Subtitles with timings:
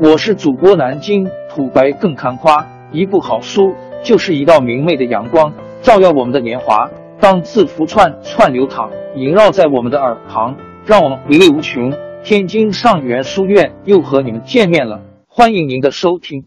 [0.00, 6.90] 我是主播南京土白更看花，一部好书就是一道明媚的阳光，照耀我们的年华。
[7.20, 11.92] 当字符串串流淌，萦绕在我们的耳旁，让我们回味无穷。
[12.24, 16.44] 天津上元书院又和你们见面了，欢迎您的收听。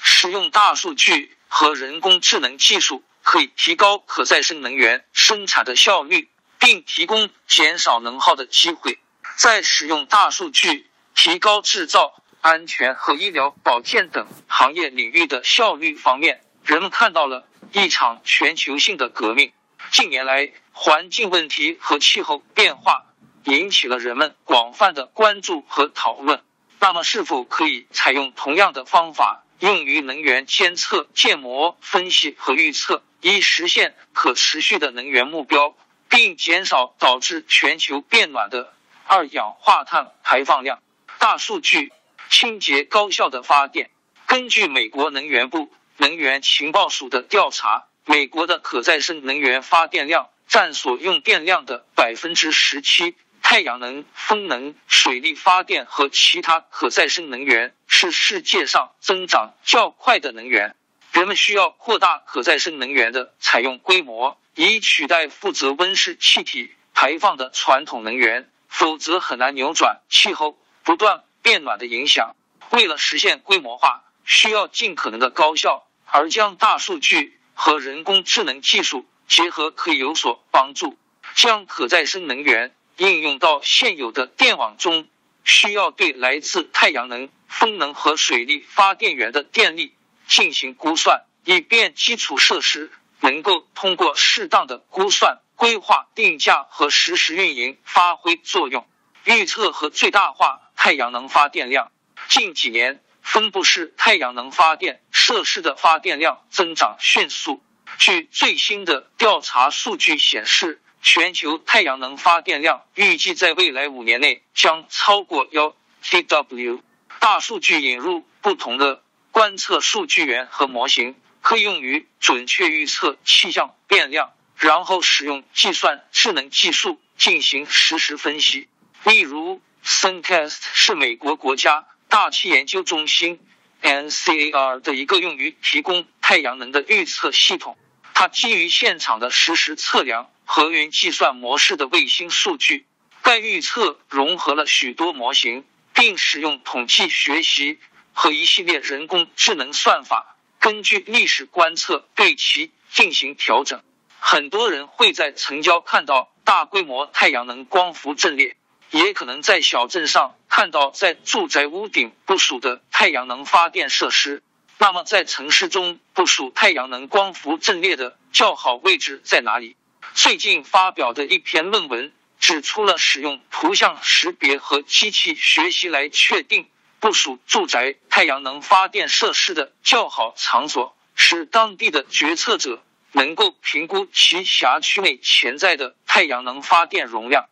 [0.00, 6.28] 使用大数据和人工智能技术，可以提高可再生能源生产的效率，
[6.58, 8.98] 并提供减少能耗的机会。
[9.36, 19.52] 在使用大数据提高制造、安全和医疗保健等行业领域的效率方面，人们看到了一场全球性的革命。
[19.90, 23.04] 近年来，环境问题和气候变化。
[23.44, 26.42] 引起了人们广泛的关注和讨论。
[26.80, 35.74] 那么，是否可以采用同样的方法用于能源监测、建模、分析和预测，以实现可持续的能源目标，
[36.10, 38.74] 并减少导致全球变暖的
[39.06, 40.82] 二氧化碳排放量？
[41.18, 41.90] 大数据、
[42.30, 43.90] 清洁、高效的发电。
[44.26, 53.14] 根据美国能源部能源情报署的调查，美国的可再生能源发电量占所用电量的百分之十七。
[53.40, 60.76] 太阳能、风能、水力发电和其他可再生能源是世界上增长较快的能源。
[61.12, 72.34] 人们需要扩大可再生能源的采用规模，以取代负责温室气体排放的传统能源，否则很难扭转气候不断变暖的影响。
[72.70, 80.98] 为了实现规模化，需要尽可能的高效，而将大数据和人工智能技术结合可以有所帮助。
[81.34, 82.74] 将可再生能源。
[82.96, 85.06] 应用到现有的电网中，
[85.44, 89.94] 需要对来自太阳能、风能和水力发电源的电力
[90.26, 98.84] 进行估算，以便基础设施能够通过适当的估算、规划、定价和实时运营发挥作用。
[99.22, 101.92] 预测和最大化太阳能发电量。
[102.28, 107.62] 近几年，分布式太阳能发电设施的发电量增长迅速。
[107.98, 110.80] 据最新的调查数据显示。
[111.00, 116.82] 全球太阳能发电量预计在未来五年内将超过幺 TW。
[117.20, 119.00] 大数据引入不同的
[119.30, 128.66] 观测数据源和模型，可以用于准确预测气象变量，然后使用计算智能技术进行实时分析。
[129.04, 133.40] 例如，Suncast 是美国国家大气研究中心
[133.82, 137.76] NCAR 的一个用于提供太阳能的预测系统。
[138.14, 140.30] 它基于现场的实时测量。
[140.50, 142.86] 和云计算模式的卫星数据，
[143.20, 147.78] 该预测融合了许多模型，并使用统计学习
[148.14, 153.82] 和一系列人工智能算法，根据历史观测对其进行调整。
[154.18, 158.56] 很多人会在城郊看到大规模太阳能光伏阵列，
[158.90, 164.42] 也可能在小镇上看到在住宅屋顶部署的太阳能发电设施。
[164.78, 169.76] 那么，在城市中部署太阳能光伏阵列的较好位置在哪里？
[170.14, 176.68] 最近发表的一篇论文指出了使用图像识别和机器学习来确定
[177.00, 182.82] 部署住宅太阳能发电设施的较好场所，使当地的决策者
[183.12, 187.46] 能够评估其辖区内潜在的太阳能发电容量。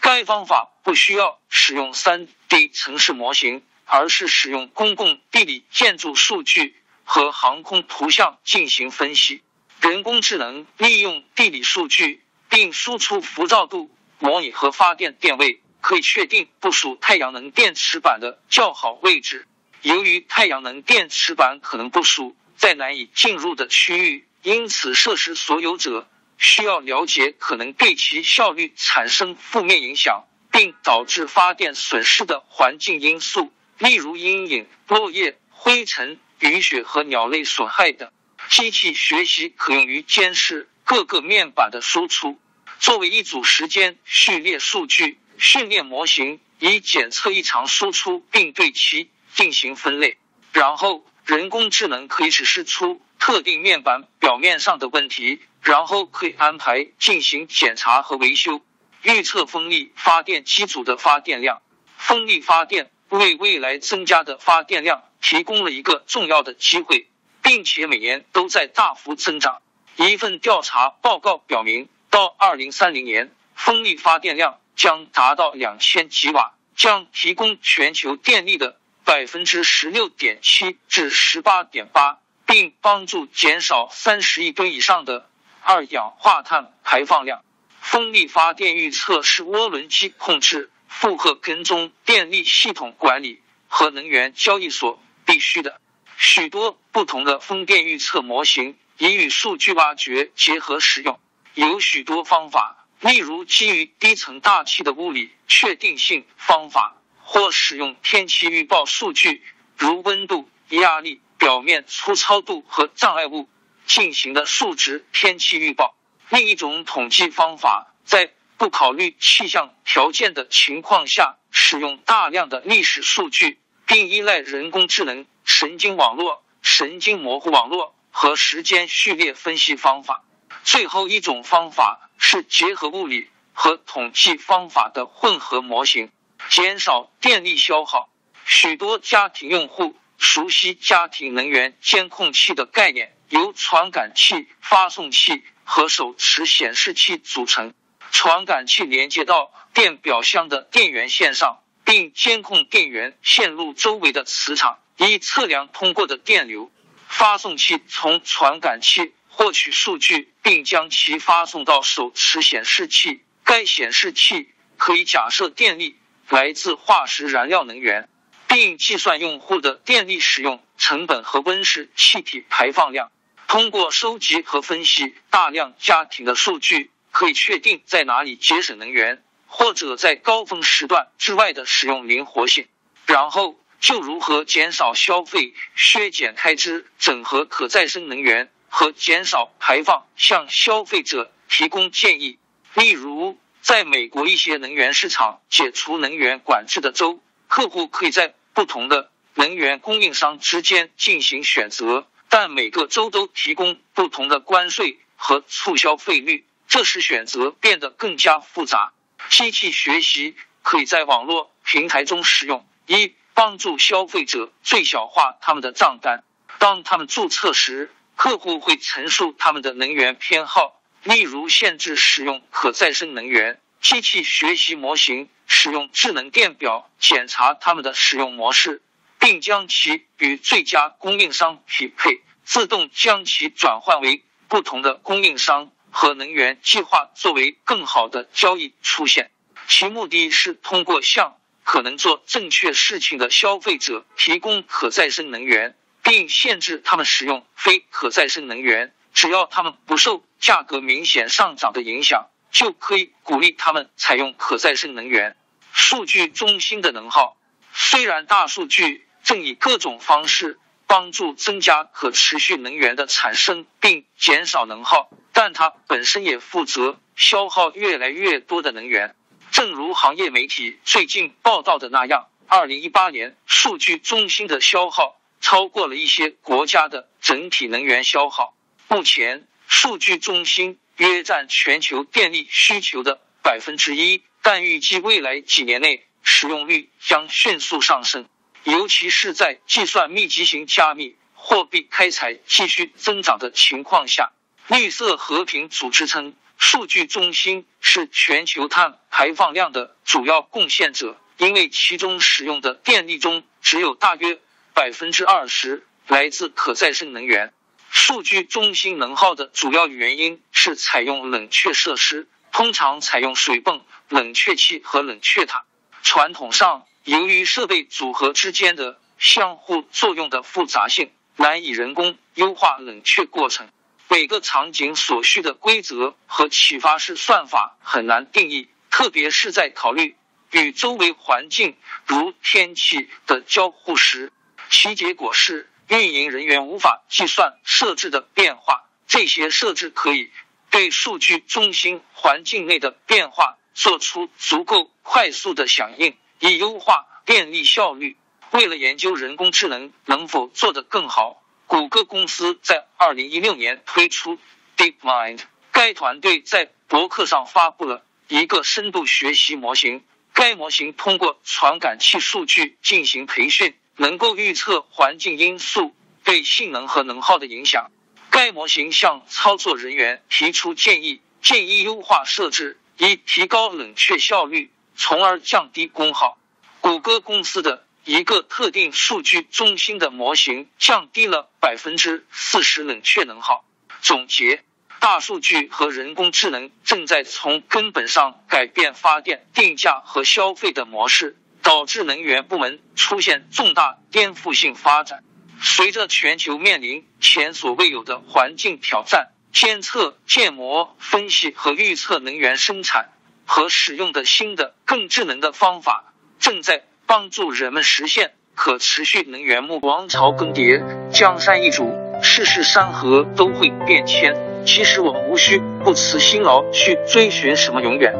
[0.00, 6.74] 该方法不需要使用三 D 城市模型，而是使用公共地理建筑数据
[7.04, 9.42] 和航空图像进行分析。
[9.80, 19.46] 人工智能利用地理数据并输出浮躁度模拟和发电电位，可以确定部署太阳能电池板的较好位置。
[19.82, 26.06] 由于太阳能电池板可能部署在难以进入的区域，因此设施所有者
[26.40, 38.10] 需要了解可能对其效率产生负面影响，并导致发电损失的环境因素，例如阴影、落叶、灰尘、雨雪和鸟类损害等。
[38.48, 42.40] 机器学习可用于监视各个面板的输出，
[42.78, 50.16] 作为一组时间序列数据训练模型，以检测异常输出并对其进行分类。
[50.52, 58.60] 然后，人工智能可以指示出特定面板表面上的问题，然后可以安排进行检查和维修。
[59.02, 61.62] 预测风力发电机组的发电量，
[61.96, 67.06] 风力发电为未来增加的发电量提供了一个重要的机会。
[67.42, 69.62] 并且每年都在大幅增长。
[69.96, 82.20] 一份调查报告表明，到二零三零年，风力发电量将达到两千吉瓦，将提供全球电力的百分之十六点七至十八点八，
[82.50, 85.30] 并帮助减少三十亿吨以上的
[85.62, 87.44] 二氧化碳排放量。
[87.80, 93.40] 风力发电预测是涡轮机控制、负荷跟踪、电力系统管理。
[93.72, 95.80] 和能源交易所必须的。
[96.16, 101.20] 许多不同的风电预测模型已与数据挖掘结合使用，
[101.54, 109.40] 有许多方法，例如基于低层大气的物理确定性方法，或使用天气预报数据，
[109.78, 113.48] 如温度、压力、表面粗糙度和障碍物
[113.86, 115.96] 进行的数值天气预报。
[116.28, 130.22] 另一种统计方法，在不考虑气象条件的情况下，使用大量的历史数据，并依赖人工智能、神经网络、神经模糊网络和时间序列分析方法。
[130.62, 136.12] 最后一种方法是结合物理和统计方法的混合模型，
[136.50, 138.10] 减少电力消耗。
[138.44, 145.42] 许多家庭用户熟悉家庭能源监控器的概念，由传感器、发送器。
[145.72, 147.74] 和手持显示器组成，
[148.10, 156.72] 传感器连接到电表箱的电源线上，并监控电源线路周围的磁场，以测量通过的电流。
[157.06, 163.22] 发送器从传感器获取数据，并将其发送到手持显示器。
[163.44, 165.96] 该显示器可以假设电力
[166.30, 168.08] 来自化石燃料能源，
[168.50, 173.12] 并计算用户的电力使用成本和温室气体排放量。
[173.46, 182.66] 通过收集和分析大量家庭的数据，可以确定在哪里节省能源，或者在高峰时段之外的使用灵活性。
[183.06, 192.40] 然后就如何减少消费、削减开支、整合可再生能源和减少排放，向消费者提供建议。
[192.74, 202.06] 例如，在美国一些能源市场解除能源管制的州，客户可以在不同的能源供应商之间进行选择。
[202.28, 208.92] 但每个州都提供不同的关税和促销费率，这使选择变得更加复杂。
[209.28, 216.22] 机器学习可以在网络平台中使用，一帮助消费者最小化他们的账单。
[216.60, 223.60] 当他们注册时，客户会陈述他们的能源偏好，例如限制使用可再生能源。
[223.80, 228.82] 机器学习模型使用智能电表检查他们的使用模式。
[229.22, 239.30] 并将其与最佳供应商匹配，自动将其转换为不同的供应商和能源计划作为更好的交易出现。
[239.68, 248.94] 其目的是通过向可能做正确事情的消费者提供可再生能源，并限制他们使用非可再生能源。
[249.12, 255.36] 只要他们不受价格明显上涨的影响，就可以鼓励他们采用可再生能源。
[255.72, 257.36] 数据中心的能耗，
[257.72, 259.06] 虽然大数据。
[259.22, 269.14] 正以各种方式帮助增加可持续能源的产生，并减少能耗，但它本身也负责消耗越来越多的能源。
[269.52, 278.54] 正如行业媒体最近报道的那样，二零一八年数据中心的消耗超过了一些国家的整体能源消耗。
[278.88, 288.28] 目前，数据中心约占全球电力需求的百分之一，但预计未来几年内使用率将迅速上升。
[288.64, 294.32] 尤其是在计算密集型加密货币开采继续增长的情况下，
[294.68, 304.38] 绿色和平组织称，数据中心是全球碳排放量的主要贡献者，因为其中使用的电力中只有大约
[304.74, 307.54] 百分之二十来自可再生能源。
[308.02, 315.64] 数据中心能耗的主要原因是采用冷却设施，通常采用水泵、冷却器和冷却塔。
[316.02, 316.86] 传统上。
[317.04, 323.68] 由于设备组合之间的相互作用的复杂性，难以人工优化冷却过程。
[324.08, 330.14] 每个场景所需的规则和启发式算法很难定义，特别是在考虑
[330.50, 331.76] 与周围环境
[332.06, 334.30] 如天气的交互时。
[334.68, 338.84] 其结果是，运营人员无法计算设置的变化。
[339.08, 340.30] 这些设置可以
[340.70, 346.16] 对数据中心环境内的变化做出足够快速的响应。
[346.38, 348.16] 以优化电力效率。
[348.52, 354.38] 为了研究人工智能能否做得更好，谷歌公司在二零一六年推出
[354.76, 355.40] DeepMind。
[355.72, 360.04] 该团队在博客上发布了一个深度学习模型。
[360.32, 367.90] 该模型通过传感器数据进行培训，能够预测环境因素对性能和能耗的影响。
[368.30, 374.72] 该模型向操作人员提出建议，建议优化设置，以提高冷却效率。
[374.96, 376.38] 从而降低功耗。
[376.80, 383.64] 谷歌公司的一个特定数据中心的模型降低了百分之四十冷却能耗。
[384.02, 384.62] 总结：
[384.98, 391.36] 大数据和人工智能正在从根本上改变发电定价和消费的模式。
[391.62, 395.22] 导致能源部门出现重大颠覆性发展。
[395.62, 403.10] 随着全球面临前所未有的环境挑战，监测、建模、分析和预测能源生产
[403.44, 414.34] 和使用的新的、更智能的方法，正在帮助人们实现可持续能源目王朝更迭，江山易主，世事山河都会变迁。
[414.64, 418.14] 其实我们无需不辞辛劳去追寻什么永远，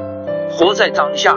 [0.51, 1.37] 活在当下，